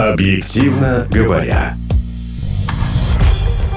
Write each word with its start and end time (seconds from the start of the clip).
Объективно 0.00 1.06
говоря. 1.10 1.76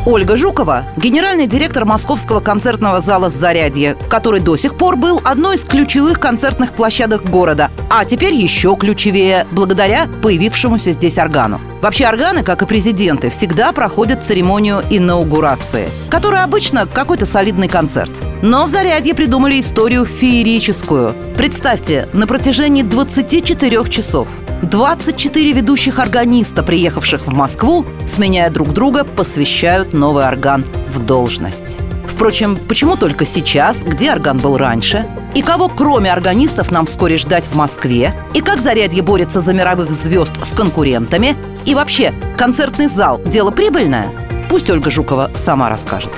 Ольга 0.06 0.38
Жукова– 0.38 0.86
генеральный 0.96 1.48
директор 1.48 1.84
Московского 1.84 2.40
концертного 2.40 3.02
зала 3.02 3.30
«Зарядье», 3.30 3.98
который 4.10 4.40
до 4.40 4.56
сих 4.56 4.78
пор 4.78 4.96
был 4.96 5.20
одной 5.26 5.58
из 5.58 5.66
ключевых 5.66 6.22
концертных 6.22 6.72
площадок 6.72 7.30
города, 7.30 7.72
а 7.90 8.06
теперь 8.06 8.34
еще 8.34 8.78
ключевее, 8.78 9.46
благодаря 9.52 10.08
появившемуся 10.22 10.94
здесь 10.94 11.18
органу. 11.18 11.60
Вообще 11.82 12.08
органы, 12.08 12.42
как 12.42 12.62
и 12.62 12.66
президенты, 12.66 13.30
всегда 13.30 13.74
проходят 13.74 14.24
церемонию 14.24 14.82
инаугурации, 14.90 15.90
которая 16.10 16.46
обычно 16.46 16.88
какой-то 16.88 17.26
солидный 17.26 17.68
концерт. 17.68 18.12
Но 18.44 18.66
в 18.66 18.68
«Зарядье» 18.68 19.16
придумали 19.16 19.62
историю 19.62 20.04
феерическую. 20.04 21.16
Представьте, 21.38 22.10
на 22.12 22.28
протяжении 22.28 22.82
24 22.82 23.86
часов 23.86 24.28
24 24.64 25.54
ведущих 25.54 25.98
органиста, 25.98 26.62
приехавших 26.62 27.26
в 27.26 27.34
Москву, 27.34 27.86
сменяя 28.06 28.50
друг 28.50 28.74
друга, 28.74 29.06
посвящают 29.06 29.94
новый 29.94 30.28
орган 30.28 30.66
в 30.94 31.06
должность. 31.06 31.78
Впрочем, 32.06 32.58
почему 32.58 32.98
только 32.98 33.26
сейчас, 33.26 33.78
где 33.78 34.12
орган 34.12 34.40
был 34.40 34.58
раньше? 34.58 35.08
И 35.36 35.42
кого, 35.42 35.70
кроме 35.70 36.12
органистов, 36.12 36.70
нам 36.70 36.86
вскоре 36.86 37.18
ждать 37.18 37.46
в 37.46 37.56
Москве? 37.56 38.14
И 38.34 38.42
как 38.42 38.60
зарядье 38.60 39.04
борется 39.04 39.40
за 39.40 39.54
мировых 39.54 39.94
звезд 39.94 40.34
с 40.44 40.54
конкурентами? 40.54 41.38
И 41.64 41.74
вообще, 41.76 42.14
концертный 42.38 42.90
зал– 42.90 43.22
дело 43.26 43.52
прибыльное? 43.52 44.12
Пусть 44.50 44.70
Ольга 44.70 44.92
Жукова 44.92 45.32
сама 45.34 45.70
расскажет. 45.70 46.12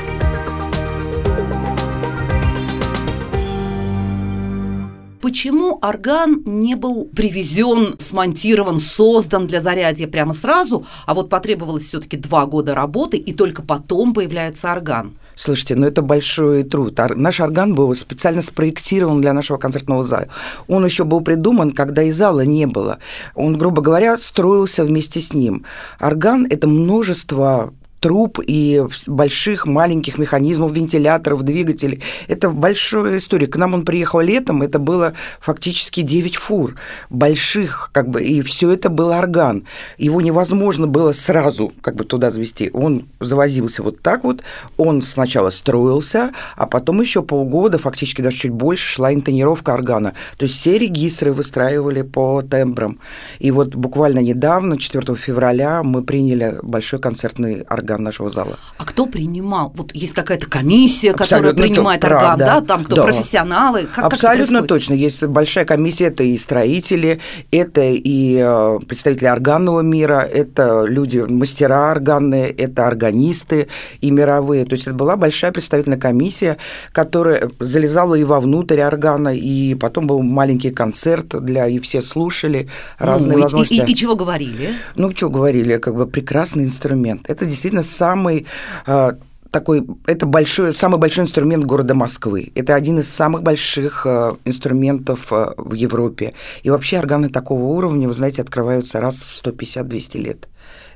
Почему 5.26 5.80
орган 5.82 6.44
не 6.46 6.76
был 6.76 7.06
привезен, 7.06 7.96
смонтирован, 7.98 8.80
создан 8.80 9.48
для 9.48 9.60
зарядья 9.60 10.06
прямо 10.06 10.34
сразу, 10.34 10.86
а 11.08 11.16
вот 11.16 11.30
потребовалось 11.30 11.88
все-таки 11.88 12.16
два 12.16 12.46
года 12.46 12.76
работы, 12.76 13.17
и 13.17 13.34
только 13.34 13.64
потом 13.64 14.14
появляется 14.14 14.72
орган? 14.72 15.17
Слушайте, 15.34 15.73
ну 15.73 15.88
это 15.88 16.04
большой 16.04 16.62
труд. 16.62 17.00
Наш 17.16 17.40
орган 17.40 17.73
был 17.73 17.95
специально 17.95 18.44
спроектирован 18.44 19.20
для 19.20 19.34
нашего 19.34 19.58
концертного 19.58 20.04
зала. 20.04 20.28
Он 20.67 20.86
еще 20.86 21.06
был 21.06 21.22
придуман, 21.22 21.72
когда 21.72 22.04
и 22.04 22.12
зала 22.12 22.45
не 22.45 22.67
было. 22.67 23.00
Он, 23.34 23.58
грубо 23.58 23.82
говоря, 23.82 24.17
строился 24.17 24.86
вместе 24.86 25.22
с 25.22 25.34
ним. 25.34 25.66
Орган– 26.00 26.45
это 26.52 26.67
множество 26.67 27.73
труб 28.00 28.40
и 28.46 28.84
больших 29.08 29.66
маленьких 29.66 30.18
механизмов, 30.18 30.72
вентиляторов, 30.74 31.44
двигателей. 31.44 32.04
Это 32.28 32.50
большая 32.50 33.18
история. 33.18 33.48
К 33.48 33.58
нам 33.58 33.74
он 33.74 33.86
приехал 33.86 34.20
летом, 34.20 34.62
это 34.62 34.80
было 34.80 35.14
фактически 35.40 36.02
9 36.02 36.36
фур 36.36 36.76
больших, 37.10 37.90
как 37.94 38.10
бы, 38.10 38.23
и 38.23 38.42
все 38.42 38.72
это 38.72 38.90
был 38.90 39.10
орган. 39.10 39.66
Его 39.98 40.22
невозможно 40.22 40.88
было 40.88 41.14
сразу 41.14 41.72
как 41.82 41.96
бы 41.96 42.04
туда 42.04 42.30
завести. 42.30 42.70
Он 42.73 43.08
завозился 43.20 43.82
вот 43.82 44.02
так 44.02 44.23
вот, 44.23 44.44
он 44.78 45.02
сначала 45.02 45.50
строился, 45.50 46.32
а 46.56 46.68
потом 46.68 47.02
еще 47.02 47.23
полгода, 47.23 47.80
фактически 47.80 48.22
даже 48.22 48.38
чуть 48.38 48.52
больше, 48.52 48.88
шла 48.88 49.14
интонировка 49.14 49.73
органа. 49.73 50.14
То 50.38 50.46
есть 50.46 50.56
все 50.56 50.78
регистры 50.78 51.34
выстраивали 51.34 52.02
по 52.04 52.42
тембрам. 52.42 53.00
И 53.40 53.52
вот 53.52 53.76
буквально 53.76 54.20
недавно, 54.20 54.78
4 54.78 55.16
февраля, 55.16 55.82
мы 55.84 56.04
приняли 56.04 56.60
большой 56.62 57.00
концертный 57.00 57.64
орган 57.64 57.84
орган 57.86 58.03
нашего 58.03 58.30
зала. 58.30 58.58
А 58.78 58.86
кто 58.86 59.05
принимал? 59.05 59.72
Вот 59.75 59.94
есть 59.94 60.14
какая-то 60.14 60.50
комиссия, 60.50 61.11
которая 61.11 61.52
Абсолютно 61.52 61.64
принимает 61.64 62.02
то, 62.02 62.08
орган, 62.08 62.38
да. 62.38 62.59
да? 62.59 62.61
Там 62.61 62.83
кто, 62.83 62.95
да. 62.95 63.03
профессионалы? 63.03 63.88
Как, 63.94 64.05
Абсолютно 64.05 64.59
как 64.59 64.67
точно. 64.67 64.94
Есть 64.94 65.23
большая 65.23 65.66
комиссия, 65.66 66.05
это 66.05 66.23
и 66.23 66.38
строители, 66.38 67.19
это 67.52 67.81
и 67.83 68.38
э, 68.39 68.80
представители 68.88 69.27
органного 69.27 69.81
мира, 69.81 70.19
это 70.19 70.86
люди, 70.86 71.19
мастера 71.19 71.92
органные, 71.92 72.50
это 72.50 72.88
органисты 72.88 73.67
и 74.02 74.11
мировые. 74.11 74.66
То 74.66 74.73
есть 74.73 74.88
это 74.88 74.95
была 74.95 75.16
большая 75.16 75.52
представительная 75.52 75.99
комиссия, 75.99 76.58
которая 76.92 77.49
залезала 77.60 78.15
и 78.15 78.23
вовнутрь 78.23 78.81
органа, 78.81 79.36
и 79.36 79.76
потом 79.76 80.08
был 80.08 80.21
маленький 80.21 80.71
концерт 80.71 81.27
для, 81.43 81.67
и 81.67 81.80
все 81.80 82.02
слушали 82.02 82.67
разные 82.98 83.37
ну, 83.37 83.43
возможности. 83.43 83.86
И, 83.86 83.86
и, 83.86 83.92
и 83.92 83.95
чего 83.95 84.15
говорили? 84.15 84.70
Ну, 84.95 85.11
что 85.11 85.30
говорили, 85.30 85.77
как 85.77 85.95
бы 85.95 86.08
прекрасный 86.08 86.64
инструмент. 86.64 87.30
Это 87.30 87.45
действительно 87.45 87.74
самый 87.81 88.45
а, 88.86 89.17
такой, 89.55 89.87
это 90.05 90.25
большой, 90.25 90.73
самый 90.73 90.99
большой 90.99 91.23
инструмент 91.23 91.63
города 91.63 91.93
Москвы. 91.93 92.52
Это 92.55 92.75
один 92.75 92.99
из 92.99 93.08
самых 93.08 93.41
больших 93.41 94.05
э, 94.05 94.31
инструментов 94.43 95.31
э, 95.31 95.53
в 95.55 95.73
Европе. 95.73 96.33
И 96.63 96.69
вообще 96.69 96.99
органы 96.99 97.30
такого 97.30 97.63
уровня, 97.63 98.09
вы 98.09 98.13
знаете, 98.13 98.41
открываются 98.41 98.99
раз 98.99 99.23
в 99.23 99.45
150-200 99.45 100.17
лет. 100.17 100.49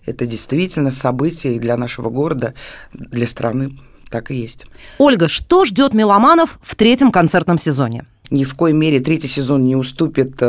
Это 0.05 0.25
действительно 0.25 0.91
событие 0.91 1.55
и 1.55 1.59
для 1.59 1.77
нашего 1.77 2.09
города, 2.09 2.53
для 2.93 3.27
страны 3.27 3.77
так 4.09 4.29
и 4.29 4.35
есть. 4.35 4.65
Ольга, 4.97 5.29
что 5.29 5.63
ждет 5.63 5.93
меломанов 5.93 6.59
в 6.61 6.75
третьем 6.75 7.11
концертном 7.11 7.57
сезоне? 7.57 8.07
Ни 8.29 8.43
в 8.43 8.55
коей 8.55 8.75
мере 8.75 8.99
третий 8.99 9.29
сезон 9.29 9.63
не 9.63 9.77
уступит 9.77 10.41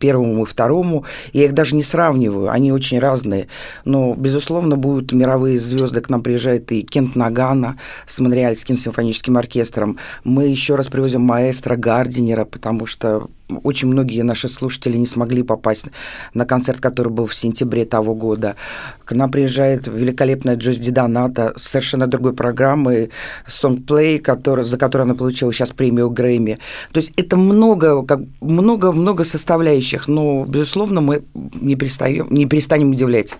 первому 0.00 0.42
и 0.42 0.46
второму. 0.46 1.04
Я 1.32 1.44
их 1.44 1.52
даже 1.52 1.76
не 1.76 1.84
сравниваю, 1.84 2.50
они 2.50 2.72
очень 2.72 2.98
разные. 2.98 3.46
Но, 3.84 4.14
безусловно, 4.14 4.76
будут 4.76 5.12
мировые 5.12 5.58
звезды. 5.58 6.00
К 6.00 6.08
нам 6.08 6.22
приезжает 6.22 6.72
и 6.72 6.82
Кент 6.82 7.14
Нагана 7.14 7.78
с 8.06 8.18
Монреальским 8.18 8.76
симфоническим 8.76 9.36
оркестром. 9.36 9.98
Мы 10.24 10.48
еще 10.48 10.74
раз 10.74 10.88
привозим 10.88 11.20
маэстро 11.20 11.76
Гардинера, 11.76 12.44
потому 12.44 12.86
что 12.86 13.28
очень 13.62 13.88
многие 13.88 14.22
наши 14.22 14.48
слушатели 14.48 14.96
не 14.96 15.06
смогли 15.06 15.42
попасть 15.42 15.86
на 16.34 16.44
концерт, 16.44 16.80
который 16.80 17.12
был 17.12 17.26
в 17.26 17.34
сентябре 17.34 17.84
того 17.84 18.14
года. 18.14 18.56
К 19.04 19.12
нам 19.12 19.30
приезжает 19.30 19.86
великолепная 19.86 20.56
Джози 20.56 20.90
Доната 20.90 21.52
с 21.56 21.64
совершенно 21.64 22.06
другой 22.06 22.32
программой 22.32 23.10
Songplay, 23.46 24.18
который, 24.18 24.64
за 24.64 24.78
которую 24.78 25.06
она 25.06 25.14
получила 25.14 25.52
сейчас 25.52 25.70
премию 25.70 26.10
Грэмми. 26.10 26.58
То 26.92 26.98
есть 26.98 27.12
это 27.16 27.36
много, 27.36 28.04
как, 28.04 28.20
много, 28.40 28.92
много 28.92 29.24
составляющих, 29.24 30.08
но, 30.08 30.44
безусловно, 30.44 31.00
мы 31.00 31.22
не, 31.60 31.76
перестаем, 31.76 32.26
не 32.30 32.46
перестанем 32.46 32.90
удивлять. 32.90 33.36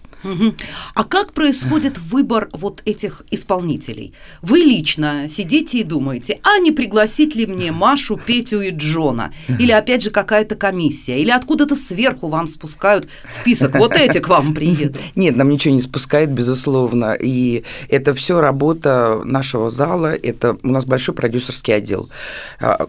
А 0.94 1.04
как 1.04 1.32
происходит 1.32 1.98
выбор 1.98 2.48
вот 2.52 2.82
этих 2.84 3.22
исполнителей? 3.30 4.14
Вы 4.42 4.58
лично 4.58 5.28
сидите 5.28 5.78
и 5.78 5.84
думаете, 5.84 6.40
а 6.42 6.58
не 6.58 6.72
пригласить 6.72 7.34
ли 7.34 7.46
мне 7.46 7.72
Машу, 7.72 8.16
Петю 8.16 8.60
и 8.60 8.70
Джона? 8.70 9.32
Или 9.58 9.72
опять 9.72 10.02
же 10.02 10.10
какая-то 10.10 10.56
комиссия? 10.56 11.20
Или 11.20 11.30
откуда-то 11.30 11.76
сверху 11.76 12.28
вам 12.28 12.46
спускают 12.46 13.08
список, 13.28 13.74
вот 13.76 13.92
эти 13.92 14.18
к 14.18 14.28
вам 14.28 14.54
приедут? 14.54 15.00
Нет, 15.14 15.36
нам 15.36 15.48
ничего 15.48 15.74
не 15.74 15.82
спускают, 15.82 16.30
безусловно. 16.30 17.16
И 17.18 17.64
это 17.88 18.14
все 18.14 18.40
работа 18.40 19.22
нашего 19.24 19.70
зала, 19.70 20.14
это 20.14 20.56
у 20.62 20.68
нас 20.68 20.84
большой 20.84 21.14
продюсерский 21.14 21.74
отдел 21.74 22.10
а, 22.60 22.86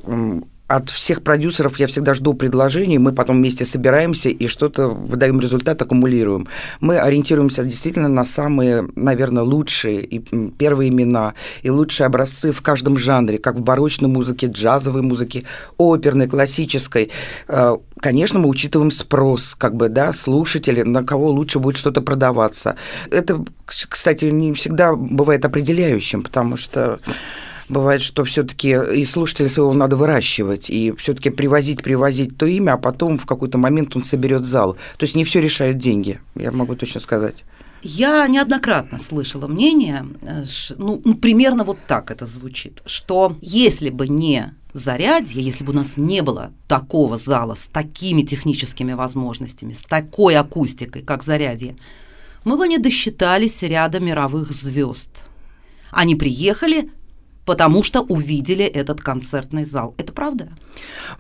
от 0.76 0.90
всех 0.90 1.22
продюсеров 1.22 1.80
я 1.80 1.88
всегда 1.88 2.14
жду 2.14 2.34
предложений, 2.34 3.00
мы 3.00 3.12
потом 3.12 3.38
вместе 3.38 3.66
собираемся 3.66 4.30
и 4.30 4.48
что-то 4.48 4.88
выдаем 4.88 5.40
результат, 5.40 5.82
аккумулируем. 5.82 6.48
Мы 6.80 6.98
ориентируемся 6.98 7.64
действительно 7.64 8.08
на 8.08 8.24
самые, 8.24 8.88
наверное, 8.96 9.44
лучшие 9.44 10.02
и 10.02 10.20
первые 10.58 10.90
имена, 10.90 11.34
и 11.62 11.70
лучшие 11.70 12.08
образцы 12.08 12.54
в 12.54 12.62
каждом 12.62 12.98
жанре, 12.98 13.38
как 13.38 13.56
в 13.56 13.62
барочной 13.62 14.08
музыке, 14.08 14.48
джазовой 14.48 15.02
музыке, 15.02 15.44
оперной, 15.78 16.30
классической. 16.30 17.12
Э, 17.50 17.76
конечно, 18.00 18.40
мы 18.40 18.48
учитываем 18.48 18.92
спрос, 18.92 19.56
как 19.58 19.76
бы, 19.76 19.90
да, 19.90 20.14
слушателей, 20.14 20.84
на 20.84 21.04
кого 21.04 21.32
лучше 21.32 21.60
будет 21.60 21.76
что-то 21.76 22.02
продаваться. 22.02 22.78
Это, 23.12 23.44
кстати, 23.66 24.26
не 24.26 24.54
всегда 24.54 24.96
бывает 24.96 25.44
определяющим, 25.44 26.22
потому 26.22 26.56
что 26.56 27.00
бывает, 27.72 28.02
что 28.02 28.24
все-таки 28.24 28.70
и 28.70 29.06
слушателя 29.06 29.50
своего 29.50 29.74
надо 29.74 29.96
выращивать, 29.96 30.70
и 30.70 30.94
все-таки 30.98 31.30
привозить, 31.30 31.82
привозить 31.82 32.38
то 32.38 32.46
имя, 32.46 32.74
а 32.74 32.78
потом 32.78 33.18
в 33.18 33.26
какой-то 33.26 33.58
момент 33.58 33.96
он 33.96 34.04
соберет 34.04 34.44
зал. 34.44 34.74
То 34.98 35.06
есть 35.06 35.16
не 35.16 35.24
все 35.24 35.42
решают 35.42 35.78
деньги, 35.78 36.20
я 36.36 36.52
могу 36.52 36.76
точно 36.76 37.00
сказать. 37.00 37.44
Я 37.84 38.28
неоднократно 38.28 39.00
слышала 39.00 39.48
мнение, 39.48 40.06
э, 40.22 40.46
ну, 40.78 41.02
ну, 41.04 41.16
примерно 41.16 41.64
вот 41.64 41.80
так 41.88 42.12
это 42.12 42.28
звучит, 42.28 42.84
что 42.86 43.36
если 43.42 43.90
бы 43.90 44.08
не 44.08 44.54
зарядье, 44.74 45.42
если 45.42 45.64
бы 45.64 45.74
у 45.74 45.76
нас 45.76 45.98
не 45.98 46.22
было 46.22 46.52
такого 46.68 47.18
зала 47.18 47.56
с 47.56 47.66
такими 47.66 48.22
техническими 48.22 48.94
возможностями, 48.94 49.74
с 49.74 49.82
такой 49.82 50.36
акустикой, 50.36 51.02
как 51.02 51.24
зарядье, 51.24 51.76
мы 52.44 52.56
бы 52.56 52.68
не 52.68 52.78
досчитались 52.78 53.62
ряда 53.64 54.00
мировых 54.00 54.52
звезд. 54.52 55.10
Они 55.90 56.16
приехали, 56.16 56.90
потому 57.46 57.84
что 57.84 58.02
увидели 58.02 58.66
этот 58.66 59.02
концертный 59.02 59.66
зал. 59.66 59.96
Это 59.98 60.14
правда? 60.14 60.50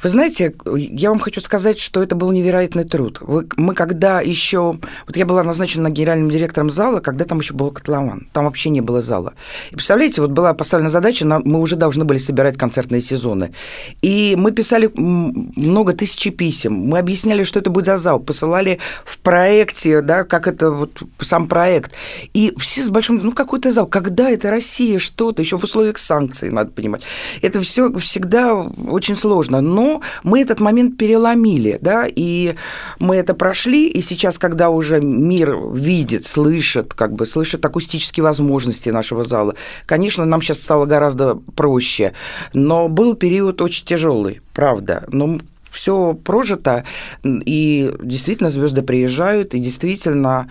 Вы 0.01 0.09
знаете, 0.09 0.55
я 0.65 1.09
вам 1.09 1.19
хочу 1.19 1.41
сказать, 1.41 1.79
что 1.79 2.01
это 2.01 2.15
был 2.15 2.31
невероятный 2.31 2.85
труд. 2.85 3.19
Вы, 3.21 3.47
мы 3.57 3.73
когда 3.73 4.21
еще... 4.21 4.79
Вот 5.05 5.17
я 5.17 5.25
была 5.25 5.43
назначена 5.43 5.89
генеральным 5.89 6.29
директором 6.29 6.71
зала, 6.71 6.99
когда 6.99 7.25
там 7.25 7.39
еще 7.39 7.53
был 7.53 7.71
котлован. 7.71 8.27
Там 8.33 8.45
вообще 8.45 8.69
не 8.69 8.81
было 8.81 9.01
зала. 9.01 9.33
И 9.71 9.75
представляете, 9.75 10.21
вот 10.21 10.31
была 10.31 10.53
поставлена 10.53 10.89
задача, 10.89 11.25
мы 11.25 11.59
уже 11.59 11.75
должны 11.75 12.05
были 12.05 12.17
собирать 12.17 12.57
концертные 12.57 13.01
сезоны. 13.01 13.53
И 14.01 14.35
мы 14.37 14.51
писали 14.51 14.89
много 14.95 15.93
тысяч 15.93 16.33
писем. 16.35 16.73
Мы 16.73 16.99
объясняли, 16.99 17.43
что 17.43 17.59
это 17.59 17.69
будет 17.69 17.85
за 17.85 17.97
зал. 17.97 18.19
Посылали 18.19 18.79
в 19.03 19.19
проекте, 19.19 20.01
да, 20.01 20.23
как 20.23 20.47
это 20.47 20.71
вот 20.71 21.03
сам 21.19 21.47
проект. 21.47 21.91
И 22.33 22.53
все 22.57 22.83
с 22.83 22.89
большим... 22.89 23.17
Ну, 23.17 23.33
какой-то 23.33 23.71
зал. 23.71 23.87
Когда 23.87 24.29
это 24.29 24.49
Россия, 24.49 24.99
что-то, 24.99 25.41
еще 25.41 25.57
в 25.57 25.63
условиях 25.63 25.97
санкций, 26.11 26.49
надо 26.49 26.71
понимать. 26.71 27.03
Это 27.41 27.61
все 27.61 27.89
всегда 27.99 28.53
очень 28.53 29.15
сложно. 29.15 29.61
Но 29.61 30.01
мы 30.23 30.41
этот 30.41 30.59
момент 30.59 30.97
переломили, 30.97 31.77
да, 31.81 32.05
и 32.05 32.55
мы 32.99 33.15
это 33.15 33.33
прошли, 33.33 33.87
и 33.87 34.01
сейчас, 34.01 34.37
когда 34.37 34.69
уже 34.69 34.99
мир 34.99 35.55
видит, 35.73 36.25
слышит, 36.25 36.93
как 36.93 37.13
бы 37.13 37.25
слышит 37.25 37.65
акустические 37.65 38.25
возможности 38.25 38.89
нашего 38.89 39.23
зала, 39.23 39.55
конечно, 39.85 40.25
нам 40.25 40.41
сейчас 40.41 40.59
стало 40.59 40.85
гораздо 40.85 41.35
проще. 41.35 42.11
Но 42.53 42.89
был 42.89 43.15
период 43.15 43.61
очень 43.61 43.85
тяжелый, 43.85 44.41
правда. 44.53 45.05
Но 45.07 45.39
все 45.71 46.13
прожито, 46.13 46.83
и 47.23 47.93
действительно 48.03 48.49
звезды 48.49 48.81
приезжают, 48.81 49.53
и 49.53 49.59
действительно 49.59 50.49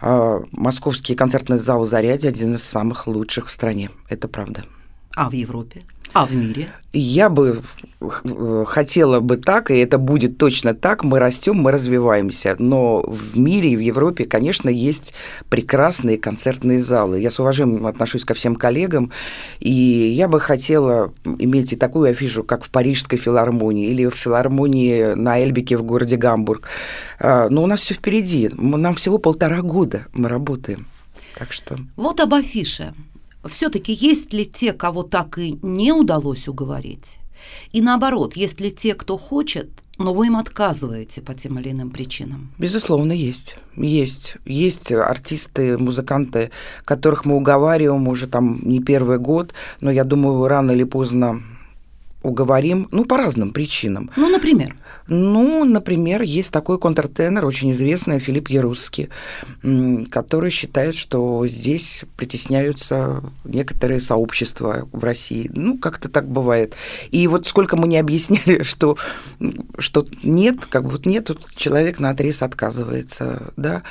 а, 0.00 0.42
московский 0.52 1.14
концертный 1.14 1.56
зал 1.56 1.86
«Зарядье» 1.86 2.28
один 2.28 2.56
из 2.56 2.62
самых 2.62 3.06
лучших 3.06 3.46
в 3.46 3.52
стране. 3.52 3.90
Это 4.10 4.28
правда. 4.28 4.64
А 5.18 5.28
в 5.28 5.32
Европе? 5.32 5.82
А 6.12 6.26
в 6.26 6.34
мире? 6.34 6.68
Я 6.92 7.28
бы 7.28 7.62
э, 8.00 8.64
хотела 8.68 9.18
бы 9.18 9.36
так, 9.36 9.72
и 9.72 9.78
это 9.78 9.98
будет 9.98 10.38
точно 10.38 10.72
так. 10.72 11.02
Мы 11.02 11.18
растем, 11.18 11.56
мы 11.56 11.72
развиваемся. 11.72 12.54
Но 12.60 13.02
в 13.02 13.36
мире 13.36 13.72
и 13.72 13.76
в 13.76 13.80
Европе, 13.80 14.26
конечно, 14.26 14.68
есть 14.68 15.14
прекрасные 15.48 16.16
концертные 16.16 16.80
залы. 16.80 17.18
Я 17.18 17.32
с 17.32 17.40
уважением 17.40 17.86
отношусь 17.86 18.24
ко 18.24 18.34
всем 18.34 18.54
коллегам, 18.54 19.10
и 19.58 19.72
я 19.72 20.28
бы 20.28 20.38
хотела 20.38 21.12
иметь 21.24 21.72
и 21.72 21.76
такую 21.76 22.12
афишу, 22.12 22.44
как 22.44 22.62
в 22.62 22.70
Парижской 22.70 23.18
филармонии 23.18 23.88
или 23.88 24.06
в 24.06 24.14
филармонии 24.14 25.14
на 25.14 25.42
Эльбике 25.42 25.76
в 25.76 25.82
городе 25.82 26.14
Гамбург. 26.14 26.68
А, 27.18 27.48
но 27.48 27.64
у 27.64 27.66
нас 27.66 27.80
все 27.80 27.94
впереди. 27.94 28.50
Нам 28.54 28.94
всего 28.94 29.18
полтора 29.18 29.62
года 29.62 30.06
мы 30.12 30.28
работаем. 30.28 30.86
Так 31.36 31.52
что... 31.52 31.76
Вот 31.96 32.20
об 32.20 32.34
афише 32.34 32.94
все-таки 33.48 33.92
есть 33.92 34.32
ли 34.32 34.46
те, 34.46 34.72
кого 34.72 35.02
так 35.02 35.38
и 35.38 35.58
не 35.62 35.92
удалось 35.92 36.48
уговорить? 36.48 37.18
И 37.72 37.80
наоборот, 37.80 38.36
есть 38.36 38.60
ли 38.60 38.70
те, 38.70 38.94
кто 38.94 39.18
хочет, 39.18 39.68
но 39.98 40.14
вы 40.14 40.26
им 40.26 40.36
отказываете 40.36 41.20
по 41.20 41.34
тем 41.34 41.58
или 41.58 41.70
иным 41.70 41.90
причинам? 41.90 42.52
Безусловно, 42.58 43.12
есть. 43.12 43.56
Есть. 43.76 44.36
Есть 44.44 44.92
артисты, 44.92 45.76
музыканты, 45.76 46.50
которых 46.84 47.24
мы 47.24 47.36
уговариваем 47.36 48.06
уже 48.08 48.26
там 48.26 48.60
не 48.62 48.80
первый 48.80 49.18
год, 49.18 49.54
но 49.80 49.90
я 49.90 50.04
думаю, 50.04 50.46
рано 50.46 50.70
или 50.70 50.84
поздно 50.84 51.42
уговорим, 52.22 52.88
ну, 52.90 53.04
по 53.04 53.16
разным 53.16 53.50
причинам. 53.50 54.10
Ну, 54.16 54.28
например? 54.28 54.76
Ну, 55.08 55.64
например, 55.64 56.22
есть 56.22 56.52
такой 56.52 56.78
контртенор, 56.78 57.46
очень 57.46 57.70
известный, 57.70 58.18
Филипп 58.18 58.48
Ярусский, 58.48 59.08
который 60.10 60.50
считает, 60.50 60.96
что 60.96 61.46
здесь 61.46 62.04
притесняются 62.16 63.22
некоторые 63.44 64.00
сообщества 64.00 64.88
в 64.92 65.02
России. 65.02 65.50
Ну, 65.54 65.78
как-то 65.78 66.08
так 66.08 66.28
бывает. 66.28 66.74
И 67.10 67.26
вот 67.26 67.46
сколько 67.46 67.76
мы 67.76 67.88
не 67.88 67.98
объясняли, 67.98 68.62
что, 68.62 68.96
что 69.78 70.06
нет, 70.22 70.66
как 70.66 70.84
вот 70.84 71.06
нет, 71.06 71.26
тут 71.26 71.54
человек 71.54 71.98
на 72.00 72.10
отрез 72.10 72.42
отказывается, 72.42 73.52
да. 73.56 73.82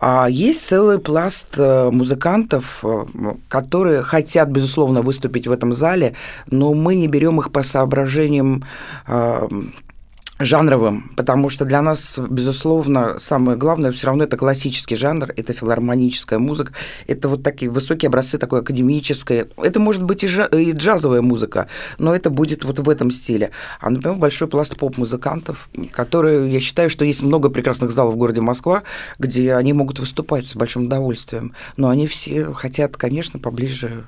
А 0.00 0.28
есть 0.30 0.66
целый 0.66 0.98
пласт 0.98 1.58
э, 1.58 1.90
музыкантов, 1.90 2.82
э, 2.82 3.04
которые 3.48 4.02
хотят, 4.02 4.48
безусловно, 4.48 5.02
выступить 5.02 5.46
в 5.46 5.52
этом 5.52 5.74
зале, 5.74 6.16
но 6.46 6.72
мы 6.72 6.94
не 6.94 7.06
берем 7.06 7.38
их 7.38 7.52
по 7.52 7.62
соображениям 7.62 8.64
э, 9.06 9.48
жанровым, 10.40 11.10
потому 11.16 11.50
что 11.50 11.64
для 11.64 11.82
нас, 11.82 12.18
безусловно, 12.18 13.18
самое 13.18 13.58
главное 13.58 13.92
все 13.92 14.06
равно 14.06 14.24
это 14.24 14.36
классический 14.38 14.96
жанр, 14.96 15.32
это 15.36 15.52
филармоническая 15.52 16.38
музыка, 16.38 16.72
это 17.06 17.28
вот 17.28 17.42
такие 17.42 17.70
высокие 17.70 18.08
образцы 18.08 18.38
такой 18.38 18.60
академической. 18.60 19.48
Это 19.58 19.80
может 19.80 20.02
быть 20.02 20.24
и, 20.24 20.26
и 20.26 20.72
джазовая 20.72 21.20
музыка, 21.20 21.68
но 21.98 22.14
это 22.14 22.30
будет 22.30 22.64
вот 22.64 22.78
в 22.78 22.88
этом 22.88 23.10
стиле. 23.10 23.50
А, 23.80 23.90
например, 23.90 24.18
большой 24.18 24.48
пласт 24.48 24.76
поп-музыкантов, 24.76 25.68
которые, 25.92 26.50
я 26.50 26.60
считаю, 26.60 26.88
что 26.88 27.04
есть 27.04 27.22
много 27.22 27.50
прекрасных 27.50 27.90
залов 27.90 28.14
в 28.14 28.18
городе 28.18 28.40
Москва, 28.40 28.82
где 29.18 29.54
они 29.54 29.74
могут 29.74 29.98
выступать 29.98 30.46
с 30.46 30.56
большим 30.56 30.86
удовольствием, 30.86 31.54
но 31.76 31.90
они 31.90 32.06
все 32.06 32.52
хотят, 32.54 32.96
конечно, 32.96 33.38
поближе 33.38 34.06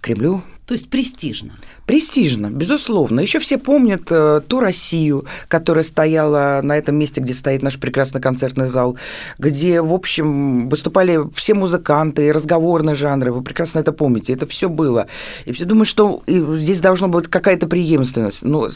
к 0.00 0.04
Кремлю, 0.04 0.42
то 0.66 0.74
есть 0.74 0.90
престижно. 0.90 1.52
Престижно, 1.86 2.50
безусловно. 2.50 3.20
Еще 3.20 3.38
все 3.38 3.56
помнят 3.56 4.10
э, 4.10 4.40
ту 4.48 4.58
Россию, 4.58 5.24
которая 5.46 5.84
стояла 5.84 6.60
на 6.62 6.76
этом 6.76 6.96
месте, 6.96 7.20
где 7.20 7.34
стоит 7.34 7.62
наш 7.62 7.78
прекрасный 7.78 8.20
концертный 8.20 8.66
зал, 8.66 8.96
где, 9.38 9.80
в 9.80 9.92
общем, 9.92 10.68
выступали 10.68 11.20
все 11.36 11.54
музыканты, 11.54 12.32
разговорные 12.32 12.96
жанры. 12.96 13.32
Вы 13.32 13.42
прекрасно 13.42 13.78
это 13.78 13.92
помните. 13.92 14.32
Это 14.32 14.48
все 14.48 14.68
было. 14.68 15.06
И 15.44 15.52
все 15.52 15.64
думаю, 15.64 15.84
что 15.84 16.24
здесь 16.26 16.80
должна 16.80 17.06
быть 17.06 17.28
какая-то 17.28 17.68
преемственность. 17.68 18.42
Ну, 18.42 18.68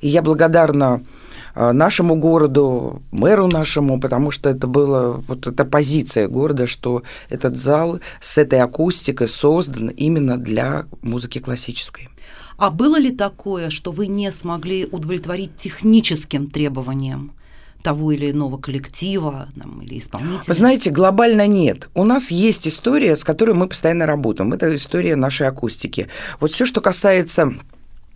и 0.00 0.08
я 0.08 0.20
благодарна 0.20 1.04
нашему 1.54 2.16
городу, 2.16 3.02
мэру 3.10 3.48
нашему, 3.48 4.00
потому 4.00 4.30
что 4.30 4.50
это 4.50 4.66
была 4.66 5.12
вот 5.28 5.46
эта 5.46 5.64
позиция 5.64 6.28
города, 6.28 6.66
что 6.66 7.02
этот 7.30 7.56
зал 7.56 8.00
с 8.20 8.38
этой 8.38 8.60
акустикой 8.60 9.28
создан 9.28 9.88
именно 9.88 10.36
для 10.36 10.86
музыки 11.02 11.38
классической. 11.38 12.08
А 12.56 12.70
было 12.70 12.98
ли 12.98 13.10
такое, 13.10 13.70
что 13.70 13.90
вы 13.90 14.06
не 14.06 14.30
смогли 14.30 14.86
удовлетворить 14.86 15.56
техническим 15.56 16.50
требованиям? 16.50 17.32
того 17.84 18.12
или 18.12 18.30
иного 18.30 18.56
коллектива 18.56 19.48
там, 19.60 19.82
или 19.82 19.98
исполнителя? 19.98 20.44
Вы 20.46 20.54
знаете, 20.54 20.90
глобально 20.90 21.46
нет. 21.46 21.90
У 21.94 22.04
нас 22.04 22.30
есть 22.30 22.66
история, 22.66 23.14
с 23.14 23.24
которой 23.24 23.54
мы 23.54 23.68
постоянно 23.68 24.06
работаем. 24.06 24.54
Это 24.54 24.74
история 24.74 25.16
нашей 25.16 25.46
акустики. 25.46 26.08
Вот 26.40 26.50
все, 26.50 26.64
что 26.64 26.80
касается 26.80 27.52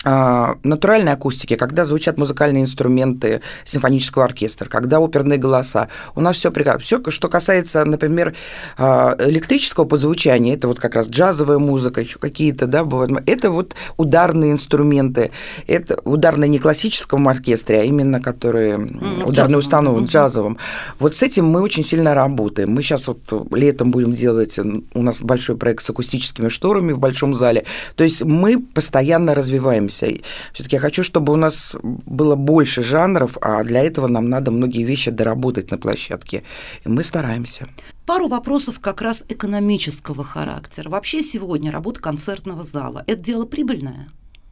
натуральной 0.05 1.13
акустики, 1.13 1.57
когда 1.57 1.85
звучат 1.85 2.19
музыкальные 2.19 2.63
инструменты 2.63 3.43
симфонического 3.65 4.25
оркестра, 4.25 4.69
когда 4.69 5.01
оперные 5.01 5.39
голоса, 5.39 5.89
у 6.15 6.21
нас 6.21 6.37
все 6.37 6.53
прекрасно. 6.53 6.81
Все, 6.81 7.11
что 7.11 7.29
касается, 7.29 7.85
например, 7.85 8.35
а, 8.77 9.17
электрического 9.19 9.85
позвучания, 9.85 10.55
это 10.55 10.69
вот 10.69 10.79
как 10.79 10.95
раз 10.95 11.09
джазовая 11.09 11.59
музыка, 11.59 12.01
еще 12.01 12.21
какие-то, 12.21 12.67
да, 12.67 12.85
бывают, 12.85 13.13
это 13.27 13.51
вот 13.51 13.75
ударные 13.97 14.53
инструменты, 14.53 15.33
это 15.67 15.99
ударные 16.05 16.49
не 16.49 16.61
классическом 16.61 17.29
оркестре, 17.29 17.81
а 17.81 17.83
именно 17.83 18.21
которые 18.21 18.77
mm, 18.77 19.25
ударные 19.25 19.59
установки, 19.59 20.05
mm-hmm. 20.05 20.09
джазовым. 20.09 20.59
Вот 21.01 21.17
с 21.17 21.23
этим 21.25 21.47
мы 21.47 21.61
очень 21.61 21.85
сильно 21.85 22.15
работаем. 22.15 22.71
Мы 22.71 22.83
сейчас 22.83 23.09
вот 23.09 23.19
летом 23.53 23.91
будем 23.91 24.13
делать, 24.13 24.59
у 24.59 25.03
нас 25.03 25.23
большой 25.23 25.57
проект 25.57 25.83
с 25.85 25.91
акустическими 25.91 26.49
шторами 26.49 26.93
в 26.93 26.99
большом 26.99 27.35
зале, 27.35 27.65
то 27.97 28.05
есть 28.05 28.23
мы 28.23 28.61
постоянно 28.61 29.35
развиваем 29.35 29.88
двигаемся. 29.89 30.25
Все-таки 30.53 30.77
я 30.77 30.81
хочу, 30.81 31.03
чтобы 31.03 31.33
у 31.33 31.37
нас 31.37 31.75
было 31.83 32.37
больше 32.37 32.83
жанров, 32.83 33.37
а 33.41 33.63
для 33.65 33.83
этого 33.83 34.07
нам 34.07 34.29
надо 34.29 34.51
многие 34.51 34.85
вещи 34.85 35.11
доработать 35.11 35.71
на 35.71 35.79
площадке. 35.79 36.43
И 36.85 36.89
мы 36.89 37.03
стараемся. 37.03 37.69
Пару 38.07 38.29
вопросов 38.29 38.81
как 38.81 39.03
раз 39.03 39.25
экономического 39.29 40.25
характера. 40.25 40.89
Вообще 40.89 41.23
сегодня 41.23 41.71
работа 41.71 42.01
концертного 42.01 42.65
зала– 42.65 43.05
это 43.07 43.23
дело 43.23 43.45
прибыльное? 43.45 44.09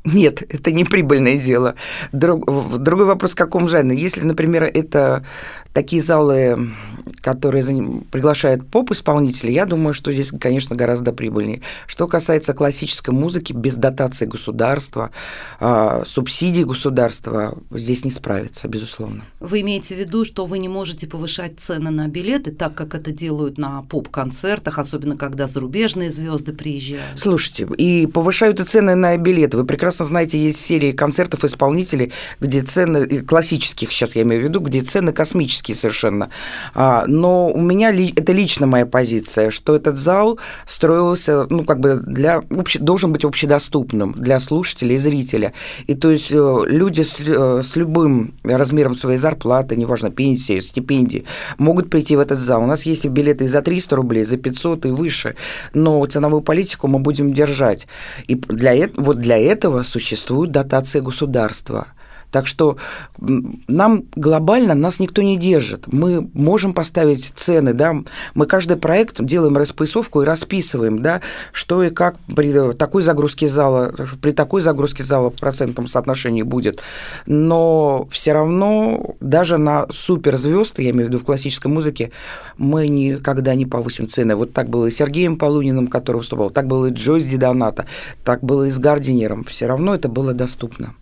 Нет, 0.07 0.43
это 0.49 0.71
не 0.71 0.85
прибыльное 0.85 1.37
дело. 1.37 1.75
Друг, 2.13 2.47
другой 2.79 3.07
вопрос, 3.07 3.33
в 3.33 3.37
каком 3.37 3.69
жанре. 3.69 3.99
Если, 3.99 4.23
например, 4.23 4.63
это 4.63 5.25
такие 5.73 6.01
залы, 6.01 6.71
которые 7.21 7.65
приглашают 8.11 8.69
поп-исполнителей, 8.69 9.53
я 9.53 9.67
думаю, 9.67 9.95
что 9.95 10.13
здесь, 10.13 10.31
конечно, 10.41 10.77
гораздо 10.77 11.13
прибыльнее. 11.13 11.63
Что 11.87 12.07
касается 12.07 12.55
классической 12.55 13.11
музыки, 13.11 13.53
без 13.53 13.75
дотации 13.75 14.27
государства, 14.27 15.11
а, 15.59 16.05
субсидий 16.07 16.63
государства, 16.63 17.59
здесь 17.73 18.05
не 18.05 18.13
справится, 18.13 18.69
безусловно. 18.69 19.25
Вы 19.41 19.63
имеете 19.63 19.97
в 19.97 19.99
виду, 19.99 20.25
что 20.25 20.47
вы 20.47 20.59
не 20.59 20.69
можете 20.69 21.09
повышать 21.09 21.59
цены 21.59 21.91
на 21.91 22.07
билеты, 22.07 22.53
так 22.53 22.75
как 22.75 22.95
это 22.95 23.11
делают 23.11 23.59
на 23.59 23.83
поп-концертах, 23.83 24.79
особенно 24.79 25.17
когда 25.17 25.49
зарубежные 25.49 26.13
звезды 26.13 26.53
приезжают? 26.53 27.03
Слушайте, 27.17 27.67
и 27.77 28.07
повышают 28.07 28.61
и 28.61 28.65
цены 28.65 28.95
на 28.95 29.17
билеты. 29.17 29.57
Вы 29.57 29.65
прекрасно 29.65 29.96
прекрасно 29.97 30.05
знаете, 30.05 30.39
есть 30.39 30.61
серии 30.61 30.93
концертов 30.93 31.45
исполнителей, 31.45 32.13
где 32.41 32.61
цены, 32.61 33.23
классических 33.23 33.91
сейчас 33.91 34.15
я 34.15 34.23
имею 34.23 34.43
в 34.43 34.45
виду, 34.45 34.61
где 34.61 34.81
цены 34.83 35.13
космические 35.13 35.75
совершенно. 35.75 36.29
А, 36.75 37.05
Но 37.07 37.49
у 37.49 37.61
меня 37.61 37.91
это 37.91 38.33
лично 38.33 38.67
моя 38.67 38.87
позиция, 38.87 39.51
что 39.51 39.75
этот 39.75 39.97
зал 39.97 40.39
строился, 40.67 41.47
ну, 41.51 41.65
как 41.65 41.81
бы 41.81 42.03
для 42.07 42.43
должен 42.81 43.13
быть 43.13 43.25
общедоступным 43.25 44.13
для 44.13 44.39
слушателя 44.41 44.95
и 44.95 44.99
зрителя. 44.99 45.53
И 45.89 45.95
то 45.95 46.11
есть 46.11 46.31
э, 46.31 46.57
люди 46.67 47.03
с, 47.03 47.21
э, 47.21 47.63
с 47.63 47.77
любым 47.77 48.35
размером 48.45 48.95
своей 48.95 49.19
зарплаты, 49.19 49.77
неважно, 49.77 50.11
пенсии, 50.11 50.61
стипендии, 50.61 51.25
могут 51.59 51.91
прийти 51.91 52.17
в 52.17 52.21
этот 52.21 52.39
зал. 52.39 52.63
У 52.63 52.67
нас 52.67 52.87
есть 52.87 53.07
билеты 53.07 53.45
и 53.45 53.49
за 53.49 53.63
300 53.63 53.97
рублей, 53.97 54.25
за 54.25 54.37
500 54.37 54.87
и 54.87 54.89
выше, 54.89 55.35
но 55.75 56.05
ценовую 56.07 56.43
политику 56.43 56.89
мы 56.89 56.99
будем 56.99 57.33
держать. 57.33 57.87
И 58.29 58.35
для, 58.35 58.89
вот 58.97 59.19
для 59.19 59.39
этого 59.39 59.76
существует 59.83 60.51
дотация 60.53 61.03
государства. 61.03 61.89
Так 62.37 62.47
что 62.47 62.77
нам 63.17 64.05
глобально 64.15 64.75
нас 64.75 65.01
никто 65.01 65.23
не 65.23 65.39
держит. 65.39 65.91
Мы 65.91 66.29
можем 66.35 66.75
поставить 66.75 67.33
цены, 67.35 67.73
да, 67.73 67.95
мы 68.35 68.45
каждый 68.45 68.77
проект 68.77 69.25
делаем 69.25 69.57
расписовку 69.57 70.21
и 70.21 70.27
расписываем, 70.27 71.01
да, 71.01 71.23
что 71.53 71.83
и 71.83 71.89
как 71.89 72.19
при 72.37 72.75
такой 72.75 73.03
загрузке 73.03 73.49
зала, 73.49 73.91
при 74.21 74.33
такой 74.33 74.61
загрузке 74.61 75.03
зала 75.03 75.31
в 75.31 75.37
процентном 75.37 75.89
соотношении 75.89 76.43
будет. 76.43 76.83
Но 77.25 78.07
все 78.11 78.35
равно 78.35 79.17
даже 79.21 79.57
на 79.57 79.87
суперзвезд, 79.91 80.79
я 80.81 80.91
имею 80.91 81.07
в 81.07 81.09
виду 81.09 81.21
в 81.21 81.25
классической 81.25 81.69
музыке, 81.69 82.13
мы 82.59 82.87
никогда 82.87 83.55
не 83.55 83.65
повысим 83.65 84.09
цены. 84.09 84.37
Вот 84.37 84.53
так 84.53 84.69
было 84.69 84.89
и 84.89 84.91
с 84.91 84.97
Сергеем 84.97 85.39
Полуниным, 85.39 85.87
который 85.87 86.19
выступал, 86.19 86.51
так 86.51 86.67
было 86.67 86.89
и 86.89 86.93
Джойс 86.93 87.25
Диданата, 87.25 87.87
так 88.25 88.45
было 88.45 88.65
и 88.65 88.71
с 88.71 88.77
Гардинером. 88.77 89.43
Все 89.45 89.65
равно 89.65 89.95
это 89.95 90.11
было 90.11 90.35
доступно. 90.35 90.93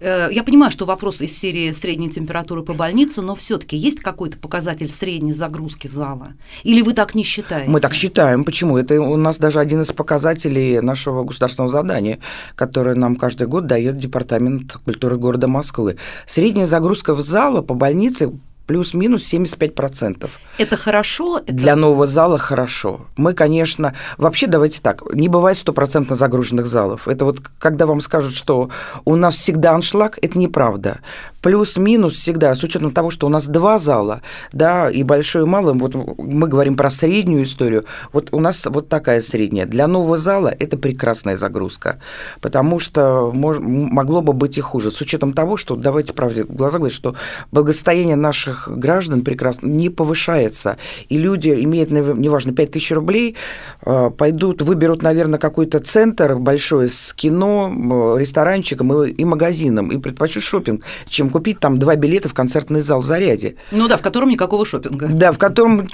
Э, 0.00 0.28
я 0.30 0.42
понимаю, 0.42 0.70
что 0.70 0.86
вопрос 0.86 1.20
из 1.20 1.36
серии 1.36 1.72
средней 1.72 2.10
температуры 2.10 2.62
по 2.62 2.74
больнице, 2.74 3.20
но 3.20 3.34
все-таки 3.34 3.76
есть 3.76 4.00
какой-то 4.00 4.38
показатель 4.38 4.88
средней 4.88 5.32
загрузки 5.32 5.88
зала? 5.88 6.34
Или 6.62 6.82
вы 6.82 6.94
так 6.94 7.14
не 7.14 7.24
считаете? 7.24 7.70
Мы 7.70 7.80
так 7.80 7.94
считаем. 7.94 8.44
Почему? 8.44 8.78
Это 8.78 9.00
у 9.00 9.16
нас 9.16 9.38
даже 9.38 9.60
один 9.60 9.80
из 9.80 9.92
показателей 9.92 10.80
нашего 10.80 11.24
государственного 11.24 11.70
задания, 11.70 12.20
которое 12.54 12.94
нам 12.94 13.16
каждый 13.16 13.46
год 13.46 13.66
дает 13.66 13.98
Департамент 13.98 14.74
культуры 14.84 15.16
города 15.16 15.48
Москвы. 15.48 15.96
Средняя 16.26 16.66
загрузка 16.66 17.14
в 17.14 17.20
зала 17.20 17.62
по 17.62 17.74
больнице 17.74 18.32
плюс-минус 18.68 19.32
75%. 19.32 20.28
Это 20.58 20.76
хорошо? 20.76 21.38
Это... 21.38 21.52
Для 21.54 21.74
нового 21.74 22.06
зала 22.06 22.38
хорошо. 22.38 23.06
Мы, 23.16 23.32
конечно, 23.32 23.94
вообще 24.18 24.46
давайте 24.46 24.80
так, 24.82 25.02
не 25.14 25.28
бывает 25.28 25.56
стопроцентно 25.56 26.16
загруженных 26.16 26.66
залов. 26.66 27.08
Это 27.08 27.24
вот 27.24 27.40
когда 27.58 27.86
вам 27.86 28.02
скажут, 28.02 28.34
что 28.34 28.68
у 29.06 29.16
нас 29.16 29.34
всегда 29.34 29.72
аншлаг, 29.72 30.18
это 30.20 30.38
неправда. 30.38 31.00
Плюс-минус 31.42 32.14
всегда, 32.14 32.54
с 32.54 32.62
учетом 32.64 32.90
того, 32.90 33.10
что 33.10 33.26
у 33.26 33.30
нас 33.30 33.46
два 33.46 33.78
зала, 33.78 34.22
да, 34.52 34.90
и 34.90 35.02
большой 35.02 35.42
и 35.42 35.46
малый, 35.46 35.74
вот 35.74 35.94
мы 36.18 36.48
говорим 36.48 36.76
про 36.76 36.90
среднюю 36.90 37.44
историю, 37.44 37.84
вот 38.12 38.28
у 38.32 38.40
нас 38.40 38.64
вот 38.66 38.88
такая 38.88 39.20
средняя. 39.20 39.66
Для 39.66 39.86
нового 39.86 40.16
зала 40.16 40.54
это 40.58 40.76
прекрасная 40.76 41.36
загрузка, 41.36 42.00
потому 42.40 42.80
что 42.80 43.30
мож, 43.32 43.58
могло 43.60 44.20
бы 44.20 44.32
быть 44.32 44.58
и 44.58 44.60
хуже, 44.60 44.90
с 44.90 45.00
учетом 45.00 45.32
того, 45.32 45.56
что, 45.56 45.76
давайте 45.76 46.12
правде 46.12 46.44
в 46.44 46.54
глаза 46.54 46.78
говорить, 46.78 46.96
что 46.96 47.14
благосостояние 47.52 48.16
наших 48.16 48.68
граждан 48.68 49.22
прекрасно 49.22 49.68
не 49.68 49.90
повышается. 49.90 50.76
И 51.08 51.18
люди, 51.18 51.50
имеют, 51.50 51.90
неважно, 51.90 52.52
5 52.52 52.70
тысяч 52.72 52.90
рублей, 52.90 53.36
э, 53.84 54.10
пойдут, 54.10 54.62
выберут, 54.62 55.02
наверное, 55.02 55.38
какой-то 55.38 55.78
центр 55.78 56.36
большой 56.36 56.88
с 56.88 57.12
кино, 57.12 58.16
ресторанчиком 58.18 58.92
и, 59.04 59.10
и 59.10 59.24
магазином, 59.24 59.92
и 59.92 59.98
предпочтут 59.98 60.42
шопинг, 60.42 60.84
чем 61.08 61.27
купить 61.30 61.60
там 61.60 61.78
два 61.78 61.96
билета 61.96 62.28
в 62.28 62.34
концертный 62.34 62.80
зал 62.80 63.00
в 63.00 63.04
Заряде. 63.04 63.56
Ну 63.70 63.88
да, 63.88 63.96
в 63.96 64.02
котором 64.02 64.28
никакого 64.30 64.66
шопинга. 64.66 65.08
Да, 65.08 65.32
в 65.32 65.38
котором 65.38 65.88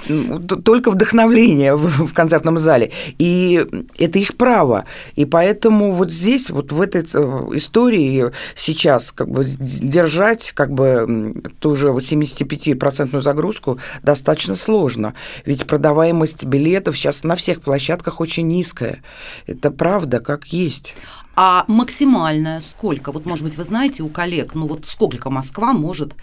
только 0.63 0.91
вдохновление 0.91 1.75
в, 1.75 2.13
концертном 2.13 2.57
зале. 2.59 2.91
И 3.19 3.65
это 3.99 4.19
их 4.19 4.35
право. 4.35 4.85
И 5.15 5.25
поэтому 5.25 5.91
вот 5.91 6.11
здесь, 6.11 6.49
вот 6.49 6.71
в 6.71 6.81
этой 6.81 7.01
э, 7.01 7.05
истории 7.53 8.31
сейчас 8.55 9.11
как 9.11 9.29
бы 9.29 9.43
держать 9.45 10.51
как 10.51 10.71
бы 10.71 11.35
ту 11.59 11.75
же 11.75 11.95
75 11.99 12.55
25% 12.55 13.21
загрузку 13.21 13.79
достаточно 14.03 14.55
сложно. 14.55 15.13
Ведь 15.45 15.65
продаваемость 15.67 16.45
билетов 16.45 16.97
сейчас 16.97 17.23
на 17.23 17.35
всех 17.35 17.61
площадках 17.61 18.19
очень 18.19 18.47
низкая. 18.47 19.01
Это 19.47 19.71
правда, 19.71 20.19
как 20.19 20.47
есть. 20.47 20.95
А 21.35 21.65
максимальная 21.67 22.61
сколько? 22.61 23.11
Вот, 23.11 23.25
может 23.25 23.43
быть, 23.43 23.57
вы 23.57 23.63
знаете 23.63 24.03
у 24.03 24.09
коллег, 24.09 24.55
ну 24.55 24.67
вот 24.67 24.85
сколько 24.85 25.29
Москва 25.29 25.73
может 25.73 26.13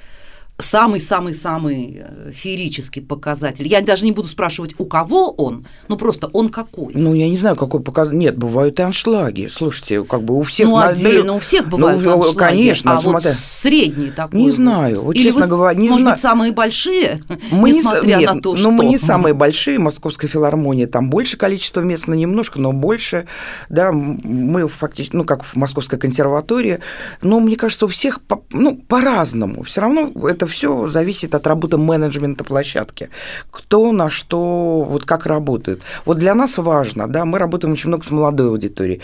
самый-самый-самый 0.58 2.02
э, 2.02 2.30
феерический 2.32 3.02
показатель. 3.02 3.66
Я 3.66 3.80
даже 3.80 4.04
не 4.04 4.12
буду 4.12 4.28
спрашивать, 4.28 4.74
у 4.78 4.84
кого 4.84 5.30
он, 5.30 5.66
но 5.88 5.96
просто 5.96 6.28
он 6.28 6.48
какой. 6.48 6.92
Ну, 6.94 7.14
я 7.14 7.28
не 7.28 7.36
знаю, 7.36 7.56
какой 7.56 7.80
показатель. 7.80 8.18
Нет, 8.18 8.36
бывают 8.36 8.78
и 8.78 8.82
аншлаги. 8.82 9.48
Слушайте, 9.50 10.04
как 10.04 10.22
бы 10.22 10.38
у 10.38 10.42
всех... 10.42 10.68
Ну, 10.68 10.76
отдельно 10.76 11.34
у 11.34 11.38
всех 11.38 11.64
ну, 11.64 11.78
бывают 11.78 12.02
ну, 12.02 12.14
аншлаги. 12.14 12.36
Конечно. 12.36 12.94
А 12.94 13.00
смотри... 13.00 13.30
вот 13.30 13.38
средний 13.38 14.10
такой. 14.10 14.40
Не 14.40 14.50
знаю. 14.50 15.02
Вот, 15.02 15.16
Или 15.16 15.24
честно 15.24 15.42
вы, 15.42 15.48
говоря, 15.48 15.78
не 15.78 15.88
может 15.88 16.00
знаю. 16.00 16.16
быть, 16.16 16.22
самые 16.22 16.52
большие, 16.52 17.22
мы 17.50 17.70
несмотря 17.70 18.16
не, 18.16 18.20
нет, 18.20 18.34
на 18.34 18.40
то, 18.40 18.56
что... 18.56 18.70
Ну, 18.70 18.76
мы 18.76 18.84
не 18.86 18.98
самые 18.98 19.34
большие, 19.34 19.78
Московская 19.78 20.28
филармония, 20.28 20.86
там 20.86 21.10
больше 21.10 21.36
количество 21.36 21.80
мест, 21.80 22.06
но 22.06 22.14
немножко, 22.14 22.60
но 22.60 22.72
больше. 22.72 23.26
Да, 23.68 23.90
мы 23.92 24.68
фактически, 24.68 25.16
ну, 25.16 25.24
как 25.24 25.44
в 25.44 25.56
Московской 25.56 25.98
консерватории, 25.98 26.80
но 27.20 27.40
мне 27.40 27.56
кажется, 27.56 27.86
у 27.86 27.88
всех, 27.88 28.20
ну, 28.52 28.76
по-разному. 28.76 29.64
Все 29.64 29.80
равно 29.80 30.12
это 30.28 30.41
все 30.46 30.86
зависит 30.86 31.34
от 31.34 31.46
работы 31.46 31.76
менеджмента 31.76 32.44
площадки. 32.44 33.10
Кто 33.50 33.92
на 33.92 34.10
что, 34.10 34.86
вот 34.88 35.04
как 35.04 35.26
работает. 35.26 35.82
Вот 36.04 36.18
для 36.18 36.34
нас 36.34 36.58
важно, 36.58 37.08
да, 37.08 37.24
мы 37.24 37.38
работаем 37.38 37.72
очень 37.72 37.88
много 37.88 38.04
с 38.04 38.10
молодой 38.10 38.48
аудиторией. 38.48 39.00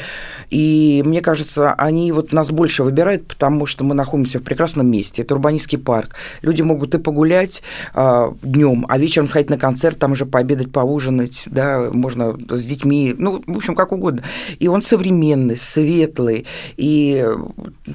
И 0.51 1.03
мне 1.05 1.21
кажется, 1.21 1.73
они 1.75 2.13
вот 2.13 2.33
нас 2.33 2.51
больше 2.51 2.83
выбирают, 2.83 3.27
потому 3.27 3.67
что 3.67 3.85
мы 3.85 3.95
находимся 3.95 4.39
в 4.39 4.43
прекрасном 4.43 4.91
месте. 4.91 5.23
Это 5.23 5.35
урбанистский 5.35 5.79
парк. 5.79 6.15
Люди 6.43 6.63
могут 6.63 6.95
и 6.95 6.99
погулять 6.99 7.63
а, 7.95 8.33
днем, 8.43 8.87
а 8.89 8.99
вечером 8.99 9.29
сходить 9.29 9.51
на 9.51 9.59
концерт, 9.59 9.99
там 9.99 10.13
уже 10.13 10.27
пообедать, 10.27 10.73
поужинать, 10.73 11.43
да, 11.47 11.91
можно 11.93 12.37
с 12.49 12.65
детьми, 12.65 13.15
ну, 13.17 13.43
в 13.47 13.57
общем, 13.57 13.75
как 13.75 13.93
угодно. 13.93 14.23
И 14.59 14.69
он 14.69 14.83
современный, 14.83 15.57
светлый. 15.57 16.47
И 16.77 17.27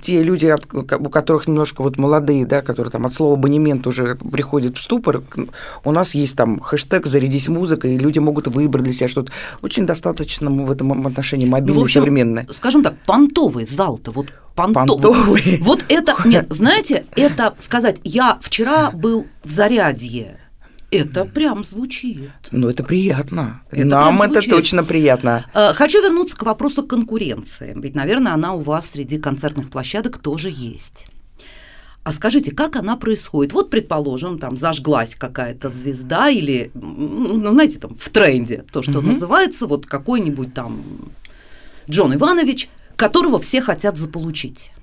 те 0.01 0.23
люди, 0.23 0.53
у 0.73 1.09
которых 1.09 1.47
немножко 1.47 1.81
вот 1.81 1.97
молодые, 1.97 2.45
да, 2.45 2.62
которые 2.62 2.91
там 2.91 3.05
от 3.05 3.13
слова 3.13 3.33
абонемент 3.34 3.88
уже 3.88 4.16
приходит 4.16 4.78
в 4.78 4.82
ступор, 4.82 5.24
у 5.84 5.92
нас 5.92 6.16
есть 6.16 6.36
там 6.36 6.60
хэштег 6.60 7.06
«Зарядись 7.06 7.48
музыкой», 7.48 7.96
и 7.96 7.98
люди 7.98 8.20
могут 8.20 8.48
выбрать 8.48 8.84
для 8.84 8.94
себя 8.94 9.08
что-то. 9.08 9.32
Очень 9.62 9.86
достаточно 9.86 10.50
в 10.50 10.72
этом 10.72 11.08
отношении 11.08 11.46
мобильное, 11.46 11.82
ну, 11.82 11.88
современное. 11.88 12.48
Скажем 12.52 12.84
так, 12.84 12.96
понтовый 13.06 13.66
зал-то, 13.66 14.12
вот 14.12 14.34
понтовый. 14.56 14.88
понтовый. 14.88 15.58
Вот 15.62 15.84
это, 15.90 16.16
нет, 16.25 16.48
знаете, 16.50 17.06
это 17.16 17.56
сказать, 17.60 18.00
я 18.04 18.38
вчера 18.42 18.92
был 18.92 19.25
в 19.44 19.50
Зарядье, 19.50 20.40
это 20.94 21.25
прям 21.25 21.63
звучит. 21.63 22.30
Ну, 22.52 22.70
это 22.70 22.84
приятно. 22.84 23.62
Это 23.72 23.86
Нам 23.86 24.22
это 24.22 24.42
точно 24.48 24.84
приятно. 24.84 25.46
Э, 25.54 25.74
хочу 25.74 26.02
вернуться 26.02 26.38
к 26.38 26.44
вопросу 26.44 26.84
конкуренции. 26.84 27.74
Ведь, 27.75 27.96
наверное, 27.96 28.34
она 28.34 28.54
у 28.54 28.60
вас 28.60 28.92
среди 28.92 29.18
концертных 29.18 29.70
площадок 29.70 30.20
тоже 30.20 30.50
есть. 30.52 31.08
А 32.03 32.12
скажите, 32.12 32.51
как 32.51 32.75
она 32.75 32.98
происходит? 32.98 33.53
Вот, 33.53 33.69
предположим, 33.69 34.38
там 34.38 34.57
зажглась 34.57 35.15
какая-то 35.15 35.69
звезда 35.69 36.29
или, 36.29 36.69
ну, 36.74 37.51
знаете, 37.51 37.79
там 37.79 37.95
в 37.95 38.10
тренде, 38.10 38.65
то, 38.72 38.81
что 38.81 39.00
угу. 39.00 39.07
называется, 39.07 39.67
вот 39.67 39.86
какой-нибудь 39.86 40.53
там 40.53 40.83
Джон 41.89 42.13
Иванович, 42.15 42.69
которого 42.98 43.39
все 43.39 43.62
хотят 43.62 43.98
заполучить. 43.98 44.74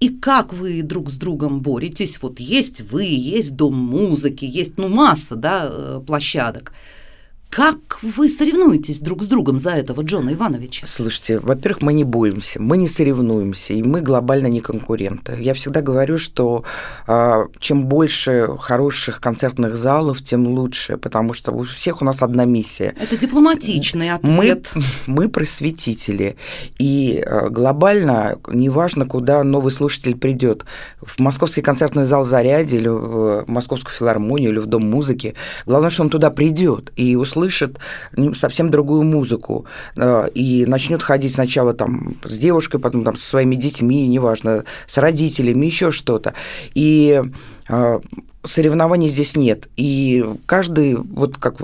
И 0.00 0.10
как 0.10 0.52
вы 0.52 0.82
друг 0.82 1.10
с 1.10 1.14
другом 1.14 1.60
боретесь? 1.60 2.22
Вот 2.22 2.38
есть 2.38 2.82
вы, 2.82 3.04
есть 3.04 3.56
дом 3.56 3.74
музыки, 3.74 4.44
есть 4.44 4.74
ну 4.76 4.88
масса 4.88 5.34
да, 5.34 5.68
э, 5.68 6.00
площадок. 6.06 6.72
Как 7.50 8.02
вы 8.02 8.28
соревнуетесь 8.28 9.00
друг 9.00 9.22
с 9.22 9.26
другом 9.26 9.58
за 9.58 9.70
этого 9.70 10.02
Джона 10.02 10.34
Ивановича? 10.34 10.86
Слушайте, 10.86 11.38
во-первых, 11.38 11.80
мы 11.80 11.92
не 11.94 12.04
боимся, 12.04 12.60
мы 12.60 12.76
не 12.76 12.86
соревнуемся, 12.86 13.72
и 13.72 13.82
мы 13.82 14.02
глобально 14.02 14.48
не 14.48 14.60
конкуренты. 14.60 15.36
Я 15.40 15.54
всегда 15.54 15.80
говорю, 15.80 16.18
что 16.18 16.64
э, 17.06 17.46
чем 17.58 17.86
больше 17.86 18.50
хороших 18.58 19.20
концертных 19.20 19.76
залов, 19.76 20.22
тем 20.22 20.46
лучше, 20.46 20.98
потому 20.98 21.32
что 21.32 21.52
у 21.52 21.64
всех 21.64 22.02
у 22.02 22.04
нас 22.04 22.22
одна 22.22 22.44
миссия. 22.44 22.94
Это 23.00 23.16
дипломатичный 23.16 24.10
ответ. 24.10 24.30
Мы, 24.30 24.82
мы 25.06 25.28
просветители, 25.30 26.36
и 26.78 27.24
э, 27.24 27.48
глобально, 27.48 28.38
неважно, 28.46 29.06
куда 29.06 29.42
новый 29.42 29.72
слушатель 29.72 30.16
придет, 30.16 30.66
в 31.00 31.18
Московский 31.18 31.62
концертный 31.62 32.04
зал 32.04 32.24
«Заряде» 32.24 32.76
или 32.76 32.88
в 32.88 33.44
Московскую 33.46 33.94
филармонию, 33.94 34.50
или 34.50 34.58
в 34.58 34.66
Дом 34.66 34.88
музыки, 34.88 35.34
главное, 35.64 35.90
что 35.90 36.02
он 36.02 36.10
туда 36.10 36.30
придет 36.30 36.92
и 36.94 37.16
услышит 37.16 37.37
услышит 37.38 37.78
совсем 38.34 38.70
другую 38.70 39.02
музыку 39.02 39.66
э, 39.96 40.28
и 40.34 40.66
начнет 40.66 41.02
ходить 41.02 41.34
сначала 41.34 41.72
там 41.72 42.16
с 42.24 42.38
девушкой, 42.38 42.78
потом 42.78 43.04
там 43.04 43.16
со 43.16 43.28
своими 43.28 43.56
детьми, 43.56 44.06
неважно, 44.08 44.64
с 44.86 44.98
родителями, 44.98 45.66
еще 45.66 45.90
что-то. 45.90 46.34
И 46.74 47.22
э, 47.68 48.00
соревнований 48.44 49.08
здесь 49.08 49.36
нет. 49.36 49.68
И 49.76 50.24
каждый, 50.46 50.96
вот 50.96 51.36
как 51.38 51.56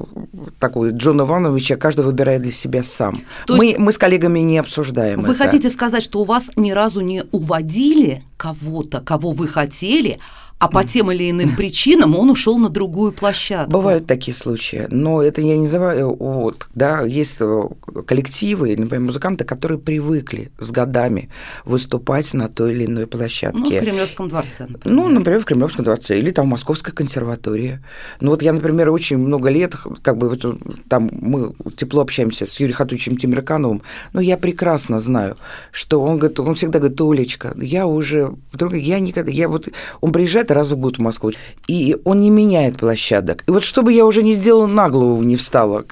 такой 0.58 0.92
Джон 0.92 1.20
Иванович, 1.20 1.72
а 1.72 1.76
каждый 1.76 2.04
выбирает 2.04 2.42
для 2.42 2.52
себя 2.52 2.82
сам. 2.82 3.20
То 3.46 3.56
мы, 3.56 3.76
мы 3.78 3.92
с 3.92 3.98
коллегами 3.98 4.40
не 4.40 4.58
обсуждаем 4.58 5.22
Вы 5.22 5.34
это. 5.34 5.44
хотите 5.44 5.70
сказать, 5.70 6.02
что 6.02 6.20
у 6.20 6.24
вас 6.24 6.50
ни 6.56 6.70
разу 6.72 7.00
не 7.00 7.24
уводили 7.32 8.22
кого-то, 8.36 9.00
кого 9.00 9.32
вы 9.32 9.48
хотели, 9.48 10.18
а 10.64 10.68
по 10.68 10.82
тем 10.82 11.12
или 11.12 11.30
иным 11.30 11.50
причинам 11.56 12.16
он 12.16 12.30
ушел 12.30 12.56
на 12.58 12.70
другую 12.70 13.12
площадку. 13.12 13.70
Бывают 13.70 14.06
такие 14.06 14.34
случаи, 14.34 14.86
но 14.90 15.22
это 15.22 15.42
я 15.42 15.56
не 15.56 15.64
называю, 15.64 16.14
вот, 16.14 16.66
да, 16.74 17.02
есть 17.02 17.36
э, 17.40 17.68
коллективы, 18.06 18.74
например, 18.74 19.00
музыканты, 19.00 19.44
которые 19.44 19.78
привыкли 19.78 20.50
с 20.58 20.70
годами 20.70 21.28
выступать 21.66 22.32
на 22.32 22.48
той 22.48 22.72
или 22.72 22.86
иной 22.86 23.06
площадке. 23.06 23.58
Ну, 23.58 23.66
в 23.66 23.80
Кремлевском 23.80 24.28
дворце, 24.28 24.66
например. 24.66 24.96
Ну, 24.96 25.08
например, 25.08 25.40
в 25.40 25.44
Кремлевском 25.44 25.84
дворце 25.84 26.18
или 26.18 26.30
там 26.30 26.46
в 26.46 26.48
Московской 26.48 26.94
консерватории. 26.94 27.80
Ну, 28.20 28.30
вот 28.30 28.42
я, 28.42 28.54
например, 28.54 28.88
очень 28.88 29.18
много 29.18 29.50
лет, 29.50 29.74
как 30.02 30.16
бы 30.16 30.30
вот, 30.30 30.44
там 30.88 31.10
мы 31.12 31.52
тепло 31.76 32.00
общаемся 32.00 32.46
с 32.46 32.58
Юрием 32.58 32.76
Хатучевым 32.76 33.18
Тимиркановым, 33.18 33.82
но 34.14 34.22
я 34.22 34.38
прекрасно 34.38 34.98
знаю, 34.98 35.36
что 35.72 36.00
он 36.00 36.16
говорит, 36.18 36.40
он 36.40 36.54
всегда 36.54 36.78
говорит, 36.78 36.98
Олечка, 37.02 37.54
я 37.60 37.86
уже, 37.86 38.34
я 38.72 38.98
никогда, 38.98 39.30
я 39.30 39.48
вот, 39.48 39.68
он 40.00 40.12
приезжает 40.12 40.50
раз 40.54 40.70
в 40.70 40.76
год 40.76 40.96
в 40.96 41.00
Москву. 41.00 41.32
И 41.68 41.96
он 42.04 42.20
не 42.20 42.30
меняет 42.30 42.78
площадок. 42.78 43.44
И 43.46 43.50
вот 43.50 43.64
чтобы 43.64 43.92
я 43.92 44.06
уже 44.06 44.22
не 44.22 44.34
сделала 44.34 44.66
на 44.66 44.88
голову 44.88 45.22
не 45.22 45.36
встала, 45.36 45.84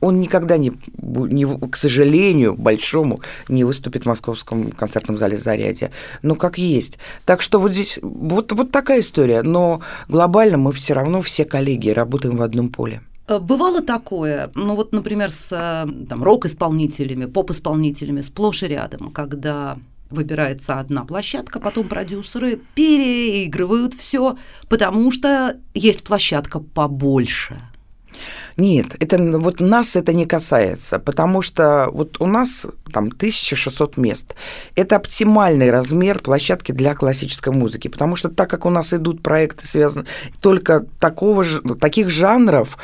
он 0.00 0.20
никогда 0.20 0.56
не, 0.56 0.72
не 0.98 1.46
к 1.68 1.76
сожалению, 1.76 2.54
большому, 2.54 3.20
не 3.48 3.64
выступит 3.64 4.02
в 4.02 4.06
Московском 4.06 4.70
концертном 4.72 5.18
зале 5.18 5.38
«Зарядье». 5.38 5.90
Ну, 6.22 6.34
как 6.34 6.58
есть. 6.58 6.98
Так 7.24 7.42
что 7.42 7.60
вот 7.60 7.72
здесь 7.72 7.98
вот, 8.02 8.52
вот 8.52 8.70
такая 8.70 9.00
история. 9.00 9.42
Но 9.42 9.80
глобально 10.08 10.58
мы 10.58 10.72
все 10.72 10.94
равно 10.94 11.22
все 11.22 11.44
коллеги 11.44 11.90
работаем 11.90 12.36
в 12.36 12.42
одном 12.42 12.70
поле. 12.70 13.02
Э, 13.28 13.38
бывало 13.38 13.82
такое, 13.82 14.50
ну 14.54 14.74
вот, 14.74 14.92
например, 14.92 15.30
с 15.30 15.52
э, 15.52 15.86
рок-исполнителями, 16.10 17.26
поп-исполнителями 17.26 18.22
сплошь 18.22 18.62
и 18.62 18.68
рядом, 18.68 19.10
когда 19.12 19.78
выбирается 20.10 20.78
одна 20.78 21.04
площадка, 21.04 21.60
потом 21.60 21.88
продюсеры 21.88 22.60
переигрывают 22.74 23.94
все, 23.94 24.36
потому 24.68 25.10
что 25.10 25.56
есть 25.74 26.02
площадка 26.04 26.60
побольше. 26.60 27.60
Нет, 28.56 28.96
это 28.98 29.18
вот 29.38 29.60
нас 29.60 29.94
это 29.94 30.12
не 30.12 30.26
касается, 30.26 30.98
потому 30.98 31.42
что 31.42 31.88
вот 31.92 32.20
у 32.20 32.26
нас 32.26 32.66
там 32.92 33.06
1600 33.06 33.96
мест. 33.96 34.34
Это 34.74 34.96
оптимальный 34.96 35.70
размер 35.70 36.18
площадки 36.18 36.72
для 36.72 36.94
классической 36.94 37.52
музыки, 37.52 37.86
потому 37.86 38.16
что 38.16 38.28
так 38.28 38.50
как 38.50 38.66
у 38.66 38.70
нас 38.70 38.92
идут 38.92 39.22
проекты 39.22 39.64
связаны 39.64 40.06
только 40.40 40.86
такого 40.98 41.44
же, 41.44 41.62
таких 41.76 42.10
жанров, 42.10 42.78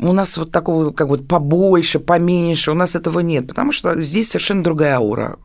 у 0.00 0.12
нас 0.12 0.36
вот 0.36 0.50
такого 0.50 0.90
как 0.92 1.08
бы 1.08 1.18
побольше, 1.18 1.98
поменьше, 1.98 2.70
у 2.70 2.74
нас 2.74 2.96
этого 2.96 3.20
нет, 3.20 3.46
потому 3.46 3.72
что 3.72 4.00
здесь 4.00 4.28
совершенно 4.28 4.64
другая 4.64 4.96
аура, 4.96 5.38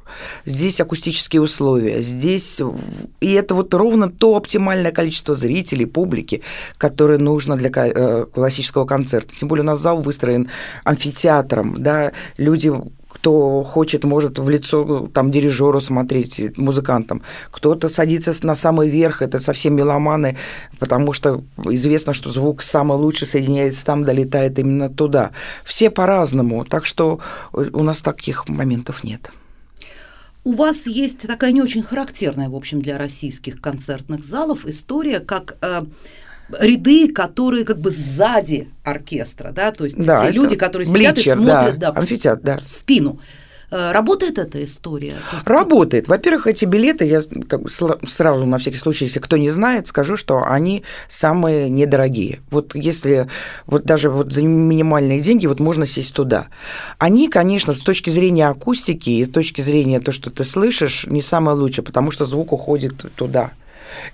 здесь 0.46 0.80
акустические 0.80 1.42
условия, 1.42 2.02
здесь... 2.02 2.62
И 3.20 3.34
это 3.34 3.56
вот 3.56 3.74
ровно 3.74 4.10
то 4.10 4.36
оптимальное 4.36 4.92
количество 4.92 5.36
зрителей, 5.36 5.86
публики, 5.86 6.42
которое 6.78 7.18
нужно 7.18 7.58
для 7.58 7.70
э, 7.74 8.26
классического 8.26 8.86
концерта. 8.86 9.36
Тем 9.36 9.48
более 9.48 9.64
у 9.64 9.68
нас 9.68 9.80
зал 9.80 10.02
выстроен 10.02 10.50
амфитеатром, 10.84 11.76
да, 11.82 12.14
люди 12.38 12.72
кто 13.26 13.64
хочет, 13.64 14.04
может 14.04 14.38
в 14.38 14.48
лицо 14.50 15.08
там 15.12 15.32
дирижеру 15.32 15.82
смотреть, 15.82 16.56
музыкантам. 16.58 17.24
Кто-то 17.50 17.90
садится 17.90 18.36
на 18.46 18.54
самый 18.54 18.88
верх, 18.88 19.24
это 19.24 19.40
совсем 19.40 19.76
меломаны, 19.76 20.38
потому 20.78 21.12
что 21.12 21.42
известно, 21.66 22.14
что 22.14 22.30
звук 22.30 22.62
самый 22.62 22.98
лучший 23.00 23.26
соединяется 23.26 23.84
там, 23.84 24.04
долетает 24.04 24.60
именно 24.60 24.90
туда. 24.90 25.32
Все 25.64 25.90
по-разному, 25.90 26.66
так 26.66 26.86
что 26.86 27.20
у 27.52 27.84
нас 27.84 28.02
таких 28.02 28.48
моментов 28.48 29.04
нет. 29.04 29.32
У 30.44 30.52
вас 30.52 30.86
есть 30.86 31.22
такая 31.22 31.52
не 31.52 31.64
очень 31.64 31.82
характерная, 31.82 32.50
в 32.50 32.56
общем, 32.56 32.80
для 32.80 33.00
российских 33.00 33.60
концертных 33.60 34.24
залов 34.24 34.68
история, 34.68 35.20
как 35.20 35.58
э, 35.62 35.82
ряды, 36.60 37.12
которые 37.12 37.66
как 37.66 37.80
бы 37.80 37.90
сзади 37.90 38.70
оркестра, 38.84 39.52
да, 39.52 39.72
то 39.72 39.84
есть 39.84 39.98
да, 39.98 40.26
те 40.26 40.32
люди, 40.32 40.56
которые 40.56 40.86
сидят 40.86 41.16
бличер, 41.16 41.34
и 41.34 41.42
смотрят 41.42 41.80
да, 41.80 41.92
да, 41.92 42.02
в, 42.02 42.42
да. 42.42 42.58
в 42.58 42.64
спину. 42.64 43.20
Э, 43.72 43.92
работает 43.92 44.38
эта 44.38 44.64
история? 44.64 45.16
Работает. 45.44 46.08
Во-первых, 46.08 46.48
эти 46.48 46.66
билеты, 46.66 47.06
я 47.06 47.22
как 47.48 47.64
бы 47.64 47.70
сразу 47.70 48.46
на 48.46 48.58
всякий 48.58 48.78
случай, 48.78 49.06
если 49.06 49.20
кто 49.20 49.38
не 49.38 49.50
знает, 49.50 49.88
скажу, 49.88 50.18
что 50.18 50.44
они 50.46 50.84
самые 51.08 51.70
недорогие. 51.70 52.42
Вот 52.52 52.76
если 52.76 53.28
вот 53.66 53.84
даже 53.84 54.10
вот 54.10 54.32
за 54.32 54.44
минимальные 54.44 55.22
деньги 55.22 55.48
вот 55.48 55.60
можно 55.60 55.86
сесть 55.86 56.14
туда. 56.14 56.48
Они, 57.00 57.28
конечно, 57.28 57.74
с 57.74 57.80
точки 57.80 58.10
зрения 58.10 58.48
акустики 58.48 59.10
и 59.10 59.26
с 59.26 59.30
точки 59.30 59.62
зрения 59.62 60.00
то, 60.00 60.12
что 60.12 60.30
ты 60.30 60.44
слышишь, 60.44 61.06
не 61.08 61.22
самое 61.22 61.58
лучшее, 61.58 61.84
потому 61.84 62.12
что 62.12 62.26
звук 62.26 62.54
уходит 62.54 63.06
туда 63.16 63.52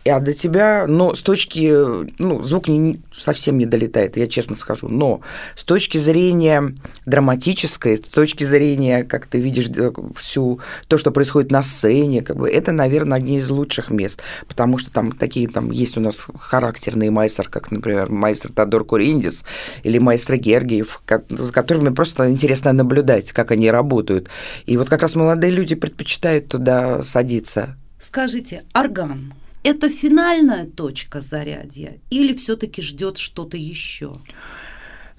а 0.06 0.20
до 0.20 0.34
тебя, 0.34 0.86
но 0.88 1.16
с 1.16 1.22
точки, 1.22 1.72
ну, 2.20 2.44
звук 2.44 2.68
не, 2.68 3.02
совсем 3.16 3.58
не 3.58 3.66
долетает, 3.66 4.18
я 4.18 4.28
честно 4.28 4.56
скажу, 4.56 4.88
но 4.88 5.22
с 5.56 5.64
точки 5.64 5.98
зрения 5.98 6.76
драматической, 7.06 7.98
с 7.98 8.10
точки 8.10 8.44
зрения, 8.44 9.04
как 9.04 9.28
ты 9.28 9.40
видишь 9.40 9.70
э, 9.70 9.92
всю 10.18 10.60
то, 10.88 10.98
что 10.98 11.12
происходит 11.12 11.52
на 11.52 11.64
сцене, 11.64 12.22
как 12.22 12.38
бы, 12.38 12.50
это, 12.50 12.72
наверное, 12.72 13.18
одни 13.18 13.38
из 13.38 13.50
лучших 13.50 13.90
мест, 13.90 14.22
потому 14.48 14.78
что 14.78 14.92
там 14.92 15.12
такие, 15.12 15.48
там 15.48 15.72
есть 15.72 15.98
у 15.98 16.02
нас 16.02 16.26
характерные 16.40 17.12
майстер, 17.12 17.48
как, 17.50 17.72
например, 17.72 18.10
майстер 18.10 18.52
Тодор 18.52 18.84
Куриндис 18.86 19.44
или 19.84 19.98
майстер 19.98 20.38
Гергиев, 20.38 21.02
за 21.30 21.54
которыми 21.54 21.90
просто 21.90 22.30
интересно 22.30 22.74
наблюдать, 22.74 23.32
как 23.32 23.52
они 23.52 23.70
работают. 23.72 24.30
И 24.66 24.78
вот 24.78 24.90
как 24.90 25.02
раз 25.02 25.16
молодые 25.16 25.52
люди 25.52 25.76
предпочитают 25.76 26.48
туда 26.48 27.04
садиться. 27.04 27.78
Скажите, 28.00 28.64
орган 28.74 29.34
это 29.63 29.89
финальная 29.89 30.65
точка 30.65 31.21
зарядья 31.21 32.00
или 32.10 32.36
все-таки 32.36 32.82
ждет 32.82 33.17
что-то 33.17 33.58
еще? 33.58 34.19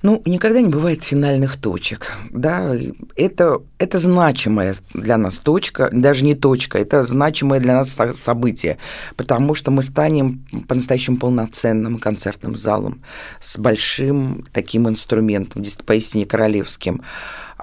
Ну, 0.02 0.20
никогда 0.24 0.60
не 0.60 0.68
бывает 0.68 1.04
финальных 1.04 1.56
точек. 1.56 2.16
Да? 2.32 2.74
Это, 3.14 3.62
это 3.78 3.98
значимая 4.00 4.74
для 4.94 5.16
нас 5.16 5.38
точка, 5.38 5.90
даже 5.92 6.24
не 6.24 6.34
точка, 6.34 6.78
это 6.78 7.04
значимое 7.04 7.60
для 7.60 7.76
нас 7.76 7.96
событие, 8.12 8.78
потому 9.16 9.54
что 9.54 9.70
мы 9.70 9.84
станем 9.84 10.44
по-настоящему 10.66 11.18
полноценным 11.18 11.98
концертным 11.98 12.56
залом 12.56 13.02
с 13.40 13.56
большим 13.58 14.44
таким 14.52 14.88
инструментом, 14.88 15.62
поистине 15.86 16.26
королевским. 16.26 17.02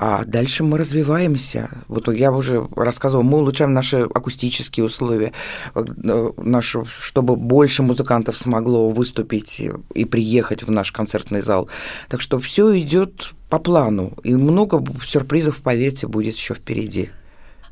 А 0.01 0.23
дальше 0.23 0.63
мы 0.63 0.77
развиваемся. 0.77 1.69
Вот 1.89 2.07
я 2.07 2.31
уже 2.31 2.65
рассказывала, 2.73 3.21
мы 3.21 3.39
улучшаем 3.39 3.73
наши 3.73 3.97
акустические 3.97 4.85
условия, 4.85 5.33
э, 5.75 6.31
наши, 6.37 6.85
чтобы 6.85 7.35
больше 7.35 7.83
музыкантов 7.83 8.37
смогло 8.37 8.89
выступить 8.89 9.61
и 9.93 10.05
приехать 10.05 10.63
в 10.63 10.71
наш 10.71 10.93
концертный 10.93 11.41
зал. 11.41 11.67
Так 12.07 12.21
что 12.21 12.39
все 12.39 12.79
идет 12.79 13.33
по 13.49 13.59
плану, 13.59 14.13
и 14.23 14.33
много 14.35 14.81
сюрпризов, 15.03 15.57
поверьте, 15.57 16.07
будет 16.07 16.35
еще 16.35 16.53
впереди. 16.53 17.09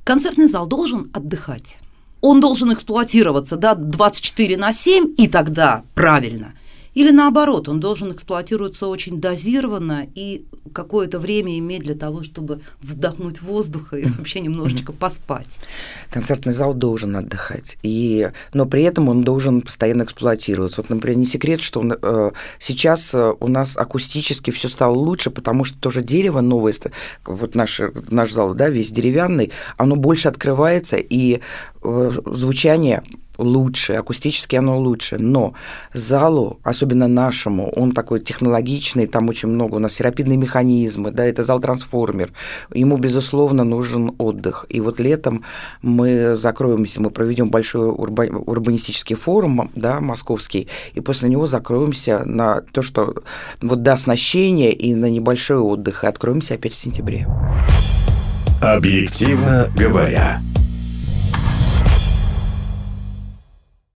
Концертный 0.04 0.50
зал 0.50 0.68
должен 0.68 1.10
отдыхать. 1.14 1.78
Он 2.20 2.42
должен 2.42 2.74
эксплуатироваться 2.74 3.56
да, 3.56 3.74
24 3.74 4.58
на 4.58 4.74
7, 4.74 5.14
и 5.18 5.30
тогда 5.30 5.84
правильно– 5.96 6.56
или 6.98 7.12
наоборот, 7.12 7.70
он 7.70 7.80
должен 7.80 8.12
эксплуатироваться 8.12 8.88
очень 8.88 9.22
дозированно 9.22 10.08
и 10.16 10.48
какое-то 10.74 11.20
время 11.20 11.60
иметь 11.60 11.84
для 11.84 11.94
того, 11.94 12.24
чтобы 12.24 12.62
вдохнуть 12.82 13.40
воздуха 13.40 13.98
и 13.98 14.08
вообще 14.08 14.40
немножечко 14.40 14.94
поспать. 14.94 15.60
Концертный 16.10 16.54
зал 16.54 16.74
должен 16.74 17.16
отдыхать, 17.16 17.78
и, 17.84 18.32
но 18.52 18.66
при 18.66 18.82
этом 18.82 19.10
он 19.10 19.24
должен 19.24 19.62
постоянно 19.62 20.04
эксплуатироваться. 20.04 20.82
Вот, 20.82 20.90
например, 20.90 21.20
не 21.20 21.28
секрет, 21.28 21.62
что 21.62 21.84
э, 21.84 22.32
сейчас 22.58 23.14
э, 23.14 23.32
у 23.40 23.48
нас 23.48 23.78
акустически 23.78 24.50
все 24.50 24.68
стало 24.68 24.96
лучше, 24.96 25.30
потому 25.30 25.66
что 25.66 25.80
тоже 25.80 26.02
дерево 26.02 26.42
новое, 26.42 26.74
вот 27.28 27.54
наш, 27.54 27.80
наш 28.10 28.32
зал, 28.32 28.56
да, 28.56 28.70
весь 28.70 28.90
деревянный, 28.90 29.52
оно 29.78 29.96
больше 29.98 30.30
открывается, 30.30 30.98
и 30.98 31.42
э, 31.84 32.12
звучание 32.26 33.04
лучше, 33.38 33.94
акустически 33.94 34.56
оно 34.56 34.80
лучше, 34.80 35.18
но 35.18 35.54
залу, 35.94 36.60
особенно 36.64 37.08
нашему, 37.08 37.70
он 37.76 37.92
такой 37.92 38.20
технологичный, 38.20 39.08
там 39.08 39.30
очень 39.30 39.50
много 39.50 39.76
у 39.76 39.80
нас 39.80 39.94
серапидные 39.94 40.38
механизмы, 40.38 41.12
да, 41.12 41.26
это 41.26 41.44
зал-трансформер, 41.44 42.34
ему, 42.74 42.98
безусловно, 42.98 43.64
нужен 43.64 44.12
отдых. 44.18 44.66
И 44.70 44.82
вот 44.82 45.00
летом 45.00 45.44
мы 45.82 46.36
закроемся, 46.36 47.02
мы 47.02 47.10
проведем 47.10 47.50
большой 47.50 47.90
урба 47.90 48.26
урбанистический 48.28 49.16
форум, 49.16 49.72
да, 49.76 50.00
московский, 50.00 50.68
и 50.94 51.02
после 51.02 51.30
него 51.30 51.48
закроемся 51.48 52.24
на 52.26 52.62
то, 52.62 52.82
что 52.82 53.16
вот 53.62 53.84
до 53.84 53.94
оснащения 53.94 54.72
и 54.72 54.94
на 54.96 55.10
небольшой 55.10 55.58
отдых, 55.58 56.04
и 56.04 56.08
откроемся 56.08 56.56
опять 56.56 56.74
в 56.74 56.78
сентябре. 56.78 57.28
Объективно 58.62 59.68
говоря. 59.76 60.42